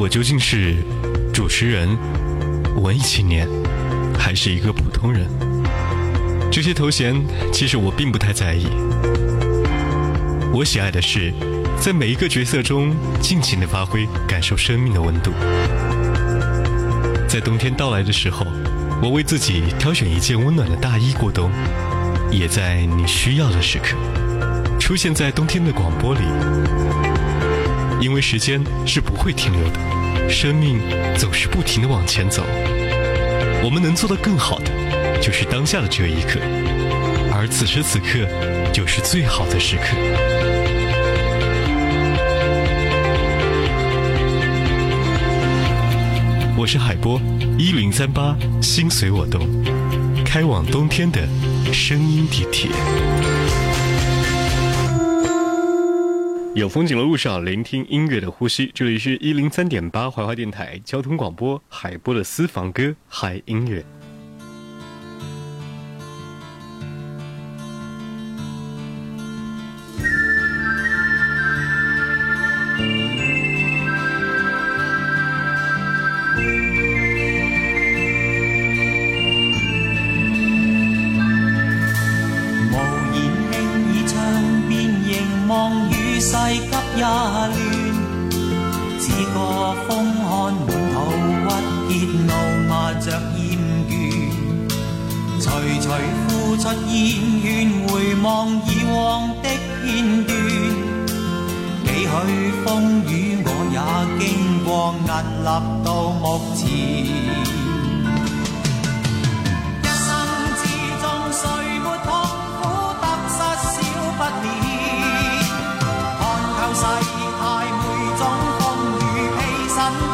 [0.00, 0.76] 我究竟是
[1.34, 1.88] 主持人、
[2.76, 3.48] 文艺青年，
[4.16, 5.26] 还是一个普通人？
[6.52, 7.20] 这些头衔
[7.52, 8.68] 其实我并不太在意。
[10.52, 11.34] 我喜爱的是，
[11.80, 15.32] 在每一个角色中尽情的发挥，感受生命的温度。
[17.26, 18.46] 在冬天到来的时候，
[19.02, 21.50] 我为自己挑选一件温暖的大衣过冬；
[22.30, 23.96] 也在你需要的时刻，
[24.78, 26.20] 出现在冬天的广播里。
[28.00, 30.80] 因为时间是不会停留的，生命
[31.16, 32.44] 总是不停的往前走。
[33.62, 34.70] 我们能做的更好的，
[35.20, 36.38] 就是当下的这一刻，
[37.32, 38.26] 而此时此刻，
[38.72, 39.96] 就是最好的时刻。
[46.56, 47.20] 我是海波，
[47.58, 49.46] 一零三八，心随我动，
[50.24, 51.20] 开往冬天的
[51.72, 52.70] 声音地铁。
[56.58, 58.68] 有风景的路上，聆听音乐的呼吸。
[58.74, 63.84] 这里是一零三点八怀化电台交通广播，海波的私房歌，嗨音乐。
[86.28, 86.60] 世急
[86.96, 87.50] 也乱
[89.00, 92.32] 似个疯汉满肚郁结怒
[92.68, 93.90] 骂着厌倦
[95.40, 95.46] 徐
[95.80, 95.88] 徐
[96.28, 97.46] 呼出烟圈
[97.88, 99.48] 回望以往的
[99.82, 99.86] 片
[100.26, 100.36] 段。
[101.86, 103.78] 几许风雨我也
[104.20, 105.08] 经过屹
[105.40, 105.48] 立
[105.82, 107.57] 到目前。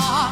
[0.00, 0.27] heart.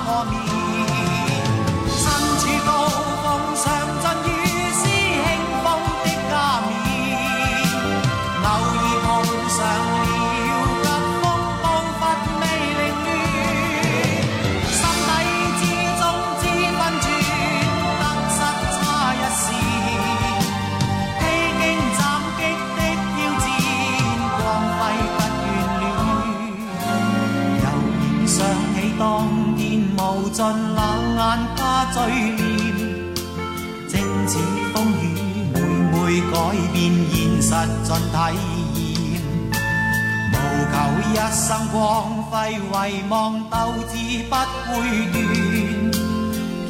[31.97, 32.01] 每
[35.93, 36.35] 每改
[36.75, 36.77] 变
[37.11, 37.49] 现实
[37.83, 38.15] 尽体
[38.77, 39.25] 验。
[40.31, 40.35] 无
[40.71, 40.75] 求
[41.09, 41.75] 一生光
[42.25, 43.15] 辉，遗忘
[43.49, 43.55] 斗
[43.89, 43.95] 志
[44.29, 44.35] 不
[44.67, 44.71] 会
[45.11, 45.15] 断。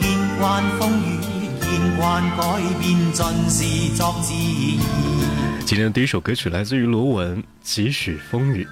[0.01, 0.05] 见
[0.39, 1.05] 惯风雨，
[1.61, 1.67] 见
[1.97, 2.01] 惯
[2.37, 2.41] 改
[2.79, 3.21] 变，尽
[3.51, 3.59] 是
[3.97, 4.79] 作自然。
[5.67, 8.63] 今天的第一首歌曲来自于罗文，《几许风雨》。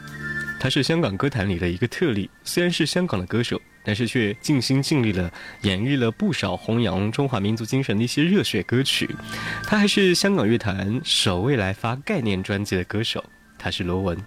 [0.61, 3.61] 他是香港歌坛里的一个特例，虽然是香港的歌手。
[3.85, 5.31] 但是却尽心尽力了，
[5.61, 9.09] 演绎了不少弘扬中华民族精神的一些热血歌曲。
[9.63, 13.23] 他还是香港乐坛首位来发概念专辑的歌手，
[13.59, 14.19] 他是罗文。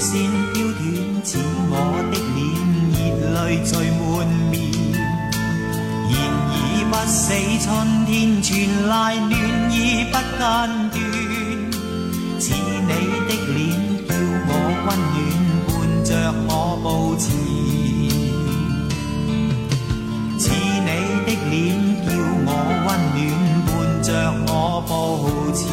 [0.00, 0.86] 线飘断，
[1.24, 1.38] 似
[1.70, 1.72] 我
[2.10, 2.38] 的脸，
[3.18, 4.02] 热泪聚满
[4.50, 4.54] 面。
[6.08, 6.12] 然
[6.50, 6.52] 而
[6.90, 7.26] 不死，
[7.64, 7.66] 春
[8.06, 8.08] 天
[8.40, 8.48] 传
[8.88, 9.30] 来暖
[9.72, 9.74] 意
[10.10, 10.98] 不间断。
[12.38, 12.90] 似你
[13.26, 13.58] 的脸，
[14.06, 14.10] 叫
[14.46, 14.50] 我
[14.86, 15.18] 温暖，
[15.66, 15.68] 伴
[16.04, 16.08] 着
[16.46, 16.50] 我
[16.82, 16.86] 步
[17.18, 17.26] 前。
[20.38, 20.88] 似你
[21.26, 21.56] 的脸，
[22.06, 22.08] 叫
[22.46, 22.48] 我
[22.86, 23.20] 温暖，
[23.66, 23.68] 伴
[24.02, 24.06] 着
[24.46, 24.48] 我
[24.86, 24.90] 步
[25.52, 25.66] 前。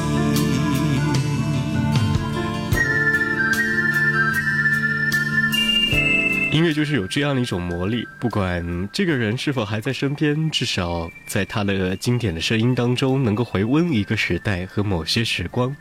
[6.65, 15.75] 乐就是有这样的一种魔力，不管这个人是否还在身边，至少在他的经典的声音当中，能够回温一个时代和某些时光。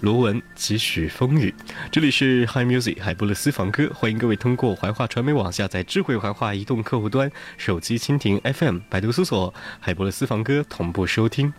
[0.00, 1.54] 罗文几许风雨，
[1.90, 11.50] 这里是 Hi Music 海波的私房歌，欢迎各位通过怀化传媒网下载智慧怀化移动客户端、手机蜻蜓 FM、百度搜索海波的私房歌同步收听。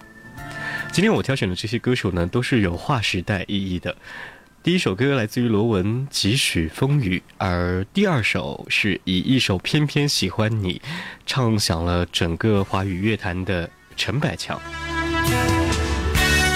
[0.91, 3.95] 今天我挑选的这些歌手呢，都是有划时代意义的。
[4.63, 10.81] 第一首歌来自于罗文《几许风雨》，而第二首是以一首《偏偏喜欢你》
[11.25, 14.59] 唱响了整个华语乐坛的陈百强。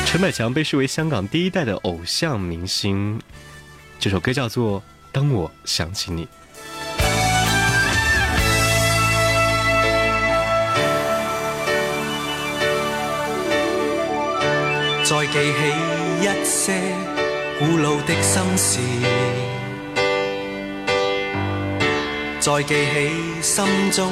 [0.05, 3.17] 陈百强被视为香港第一代的偶像明星，
[3.97, 4.81] 这首歌叫做
[5.13, 6.25] 《当我想起你》。
[15.05, 15.51] 再记起
[16.21, 17.10] 一些。
[17.61, 18.79] 古老的心事，
[22.39, 24.11] 再记起心中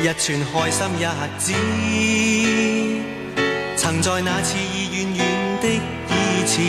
[0.00, 1.04] 一串开心日
[1.36, 1.52] 子。
[3.76, 5.26] 曾在那次已远远
[5.60, 6.62] 的以前，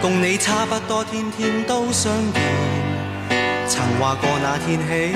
[0.00, 2.40] 共你差不多天天都相见。
[3.66, 5.12] 曾话过那天起，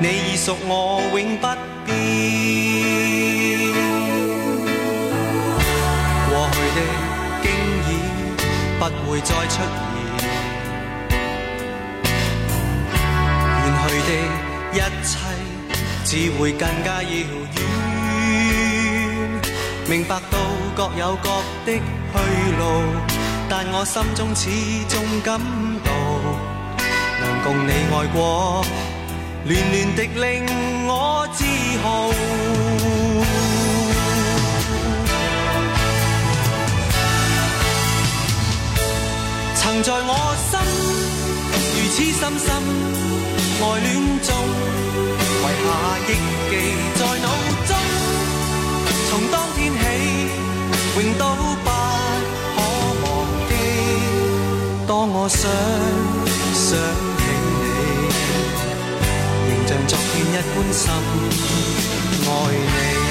[0.00, 1.48] 你已属我永不
[1.84, 3.45] 变。
[8.90, 9.60] 不会再出现，
[13.62, 14.10] 远去的
[14.72, 15.10] 一切
[16.04, 17.58] 只会更加遥远。
[19.88, 20.38] 明白到
[20.76, 21.28] 各有各
[21.64, 21.80] 的去
[22.58, 22.62] 路，
[23.48, 24.50] 但我心中始
[24.88, 25.40] 终感
[25.84, 25.90] 到，
[27.20, 28.64] 能共你爱过，
[29.44, 30.44] 暖暖的令
[30.88, 31.44] 我自
[31.82, 31.86] 豪。
[39.66, 40.14] 曾在我
[40.48, 40.54] 心
[41.74, 42.46] 如此深深
[43.58, 43.86] 爱恋
[44.22, 44.30] 中，
[45.42, 45.66] 遗下
[46.06, 46.08] 忆
[46.48, 46.52] 记
[46.94, 47.26] 在脑
[47.66, 47.70] 中。
[49.10, 49.82] 从当天起，
[50.94, 51.22] 永都
[51.64, 51.68] 不
[52.54, 52.56] 可
[53.02, 53.04] 忘
[53.48, 53.50] 记。
[54.86, 55.40] 当我想
[56.54, 56.68] 想
[57.18, 57.24] 起
[57.58, 57.64] 你，
[59.48, 60.84] 仍像昨天一般深
[62.24, 63.05] 爱你。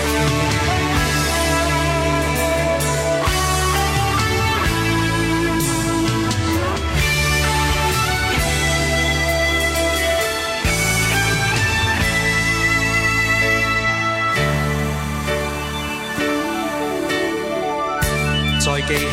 [18.96, 19.08] 记起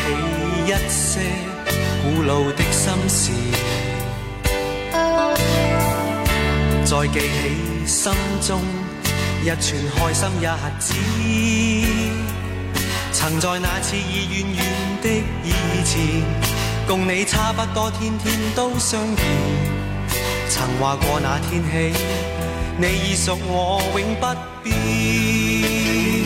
[0.65, 1.19] 一些
[2.01, 3.31] 古老的心事，
[6.85, 8.61] 再记起心中
[9.43, 9.59] 一串
[9.93, 10.47] 开心日
[10.79, 10.93] 子。
[13.11, 14.63] 曾在那次已远远
[15.01, 15.09] 的
[15.43, 15.51] 以
[15.83, 16.23] 前，
[16.87, 19.25] 共你差不多天天都相见。
[20.49, 21.93] 曾话过那天起，
[22.77, 24.27] 你已属我永不
[24.63, 26.22] 变。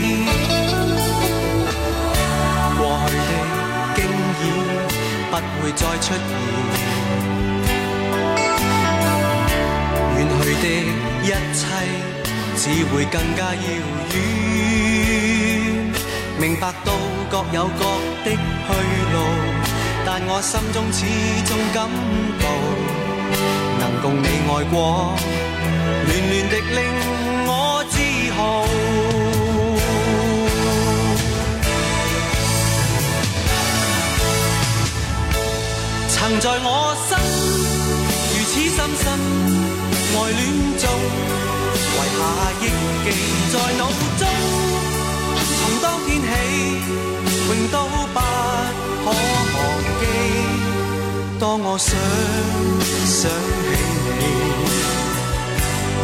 [5.42, 6.20] 不会再出现，
[10.18, 10.66] 远去的
[11.24, 11.60] 一切
[12.56, 13.60] 只会更加遥
[14.14, 14.16] 远。
[16.40, 16.92] 明白到
[17.30, 17.84] 各有各
[18.24, 18.36] 的去
[19.14, 19.16] 路，
[20.06, 20.98] 但我心中始
[21.46, 21.90] 终感
[22.40, 22.46] 到，
[23.80, 24.76] 能共你爱过，
[26.06, 26.80] 暖暖的令
[27.48, 27.52] 我
[27.90, 27.96] 自
[28.36, 28.40] 豪。
[36.28, 36.68] 曾在我
[37.08, 37.16] 心
[38.34, 39.02] 如此深深
[40.12, 40.40] 爱恋
[40.78, 40.84] 中，
[41.96, 42.20] 遗下
[42.60, 42.64] 忆
[43.06, 43.08] 记
[43.54, 43.82] 在脑
[44.20, 44.22] 中。
[45.40, 46.28] 从当天起，
[47.48, 47.76] 永都
[48.12, 48.18] 不
[49.06, 49.58] 可忘
[50.02, 50.04] 记。
[51.40, 51.96] 当我想
[53.06, 53.72] 想起
[54.20, 54.22] 你，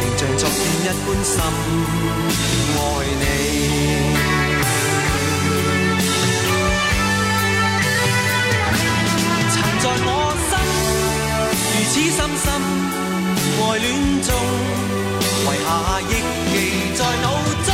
[0.16, 1.36] 像昨天一般深
[2.72, 2.80] 爱
[3.20, 4.33] 你。
[11.94, 12.46] 此深深
[13.56, 13.86] 爱恋
[14.20, 14.28] 中，
[15.44, 15.66] 遗下
[16.00, 16.12] 忆
[16.50, 16.52] 记
[16.96, 17.26] 在脑
[17.64, 17.68] 中。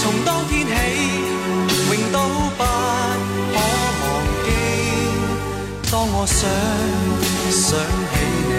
[0.00, 0.70] 从当天起，
[1.86, 2.18] 永都
[2.58, 3.56] 不可
[4.02, 4.04] 忘
[4.44, 4.48] 记。
[5.88, 6.40] 当我想
[7.52, 7.62] 想
[8.10, 8.12] 起
[8.50, 8.52] 你，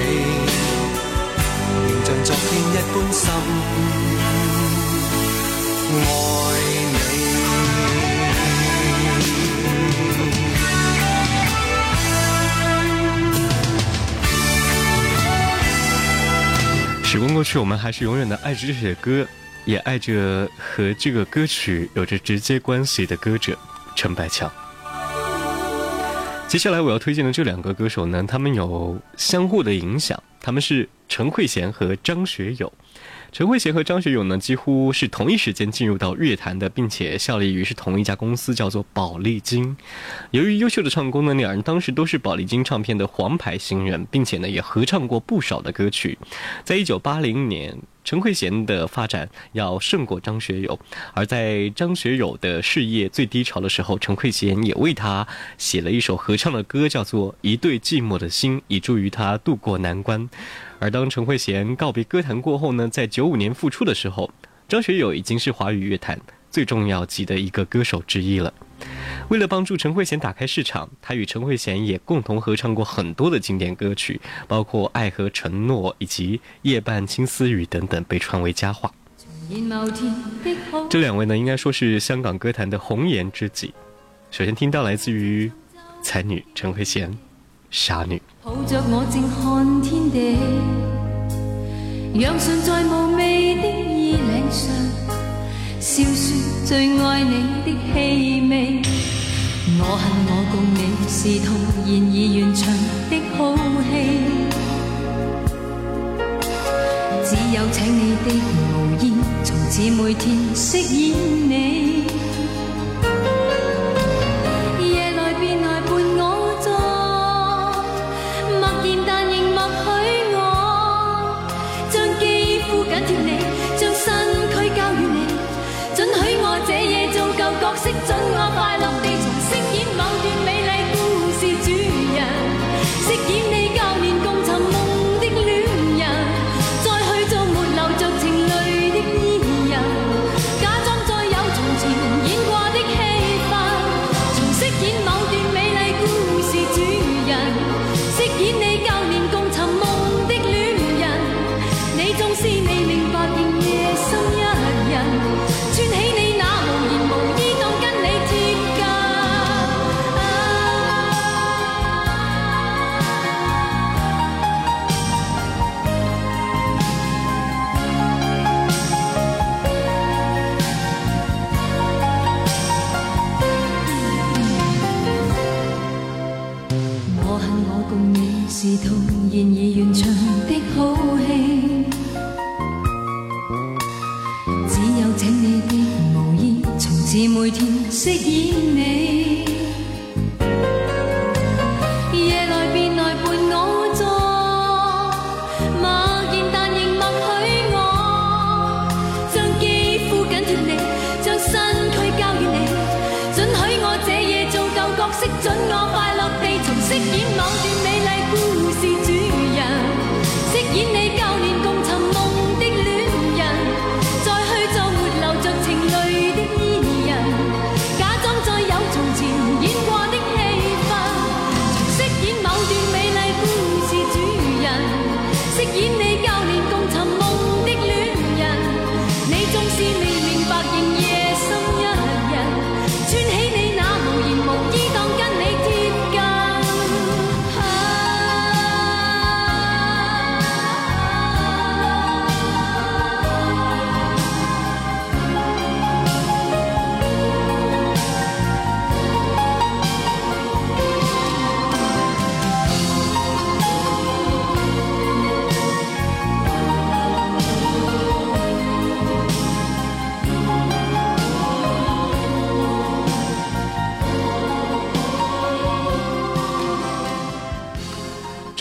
[2.07, 3.23] 仍像昨天一般深
[5.91, 5.99] 爱
[17.41, 19.25] 过去，我们还是永远的爱着这首歌，
[19.65, 23.57] 也爱着和这个歌曲有着直接关系的歌者
[23.95, 24.47] 陈百强。
[26.47, 32.71] 接下来我要推荐的这两个歌手呢，他们有相互的影响，他们是陈慧娴和张学友。
[33.31, 39.77] 陈慧娴和张学友呢，几乎是同一时间进入到乐坛的，并且效力于是同一家公司，叫做宝丽金。
[40.31, 46.17] 由于优秀的唱功呢，两人当时都是宝丽金唱片的黄牌新人，并且呢也合唱过不少的歌曲。
[46.65, 50.79] 在一九八零年，陈慧娴的发展要胜过张学友，
[51.13, 55.27] 而在张学友的事业最低潮的时候，陈慧娴也为他
[55.57, 60.29] 写了一首合唱的歌，叫做《一对寂寞的心》，以助于他渡过难关。
[60.79, 64.31] 而当陈慧娴告别歌坛过后呢，在九五年复出的时候，
[64.67, 68.51] 张学友已经是华语乐坛最重要级的一个歌手之一了。
[69.29, 78.91] 为了帮助陈慧娴打开市场，他与陈慧娴也共同合唱过很多的经典歌曲，包括《爱和承诺》以及《夜半青丝雨》等等，被传为佳话。
[80.89, 83.73] 这两位呢，应该说是香港歌坛的红颜知己。
[84.29, 85.51] 首先听到来自于
[86.01, 87.09] 才女陈慧娴。
[87.69, 88.21] 傻女
[92.13, 94.67] 让唇在无味的衣领上
[95.81, 97.33] 笑说最爱你
[97.65, 98.83] 的气味。
[99.79, 101.47] 我恨我共你是徒
[101.87, 102.61] 然而完场
[103.09, 103.35] 的好
[103.81, 103.91] 戏。
[107.25, 108.27] 只有请你的
[108.61, 109.03] 无言
[109.43, 111.17] 从此每天饰演
[111.49, 111.51] 你。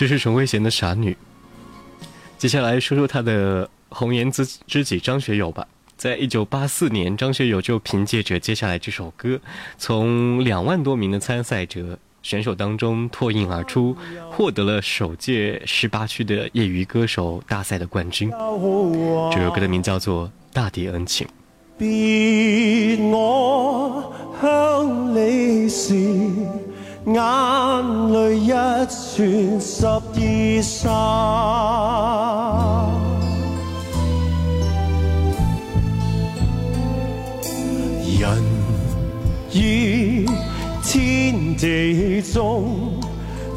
[0.01, 1.15] 这是陈慧娴的傻女。
[2.35, 5.67] 接下来说说她的红颜知知己张学友吧。
[5.95, 9.39] 在一九八四年，张学友就凭借着接下来这首歌，
[9.77, 13.95] 从两万多名的参赛者选手当中脱颖而出，
[14.31, 18.31] 获得了首届十八区的业余歌手大赛的冠军。
[19.31, 21.27] 这首歌的名叫做《大地恩情》。
[23.11, 26.70] 我向你时。
[27.05, 27.15] 眼
[28.13, 29.99] 泪一串十二
[30.61, 30.93] 三，
[38.19, 38.21] 人
[39.51, 40.27] 于
[40.83, 42.93] 天地中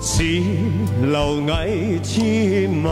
[0.01, 0.23] 似
[1.03, 2.89] 蝼蚁天马，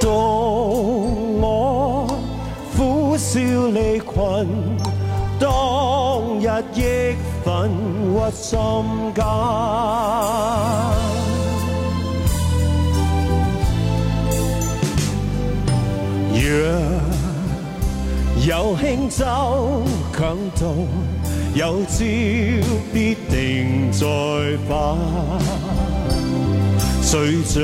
[0.00, 0.10] 当
[1.40, 2.08] 我
[2.76, 3.38] 苦笑
[3.68, 4.06] 离群。
[6.40, 7.70] 日益憤
[8.14, 8.54] 鬱心
[9.14, 9.24] 間。
[16.38, 16.44] 若
[18.46, 20.86] 有輕舟強渡，
[21.54, 22.04] 有朝
[22.92, 24.06] 必定再
[24.68, 24.70] 返。
[27.02, 27.60] 水涨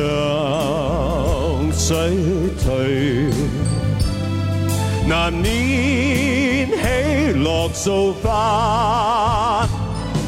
[1.73, 1.95] 水
[2.65, 3.31] 退，
[5.09, 6.62] 難免。
[7.43, 9.67] 落素花。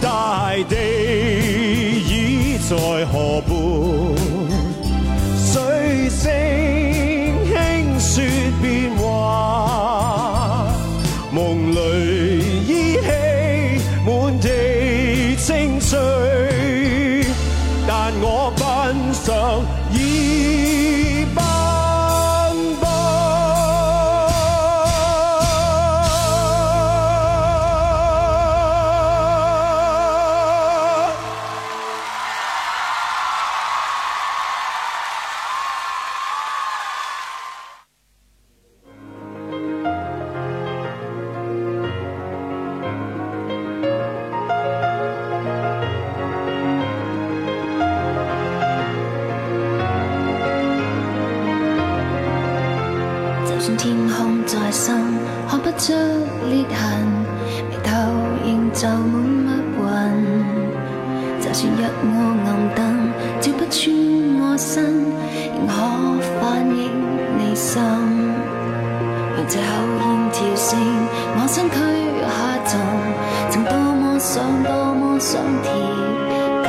[0.00, 4.24] 大地已在河畔，
[54.64, 54.97] 空再深，
[55.49, 55.92] 看不出
[56.49, 56.80] 裂痕，
[57.68, 57.90] 眉頭
[58.44, 59.12] 仍就滿
[59.44, 59.85] 密云。
[61.40, 61.85] 就算一鍋
[62.44, 62.78] 暗燈，
[63.40, 63.83] 照不穿
[64.40, 64.73] 我身，
[65.52, 65.73] 仍可
[66.40, 66.80] 反映
[67.38, 67.83] 你心。
[69.37, 69.62] 讓這口
[70.00, 70.02] 烟
[70.33, 70.73] 跳升，
[71.37, 71.76] 我身躯
[72.25, 72.73] 下沉，
[73.50, 75.68] 曾多麼想，多麼想贴
[76.64, 76.66] 近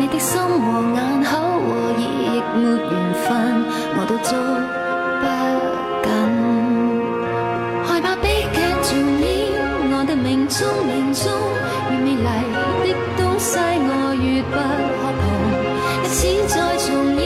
[0.00, 3.28] 你的心和眼口和耳，亦沒緣分，
[3.98, 4.32] 我都捉
[10.58, 11.30] 生命中年中，
[11.88, 12.18] 越美
[12.82, 14.58] 丽的东西我越不
[14.98, 15.22] 可碰。
[16.02, 17.22] 一次再重演，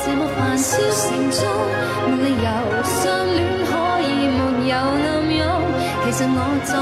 [0.00, 1.44] 这么繁嚣城中，
[2.08, 2.48] 没理由
[2.82, 3.04] 相
[3.36, 3.70] 恋可
[4.00, 5.44] 以没有暗涌。
[6.04, 6.72] 其实我在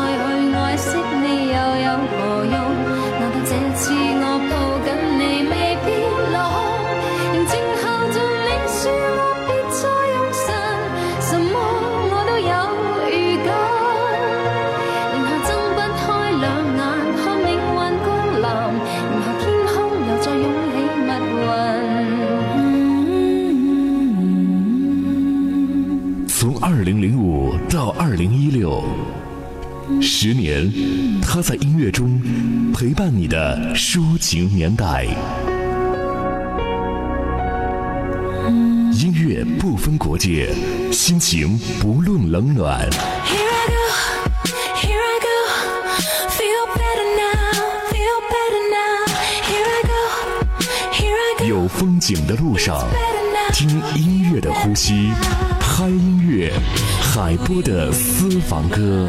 [30.21, 30.69] 十年，
[31.23, 32.21] 他在音乐中
[32.75, 35.05] 陪伴你的抒情年代。
[38.95, 40.53] 音乐不分国界，
[40.91, 42.91] 心情不论冷暖。
[51.47, 52.89] 有风景的路上，
[53.53, 55.13] 听音乐的呼吸，
[55.61, 56.53] 嗨音乐，
[57.01, 59.09] 海波的私房歌。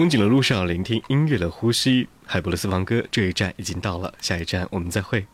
[0.00, 2.08] 风景的路上，聆听音乐的呼吸。
[2.24, 5.26] 海博的私房歌这一站已经到了，下一站我们再会。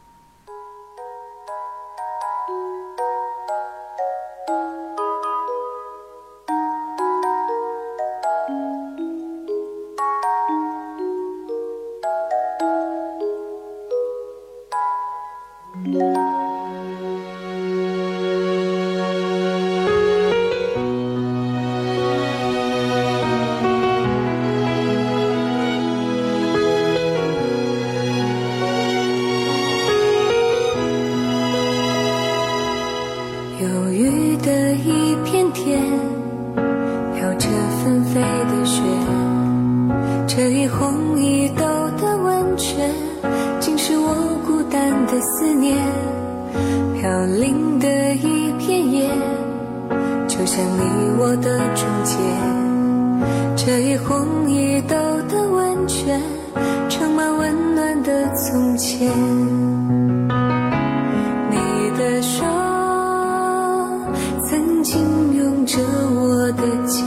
[65.77, 65.83] 着
[66.15, 67.05] 我的肩，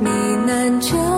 [0.00, 0.08] 呢
[0.46, 1.17] 喃着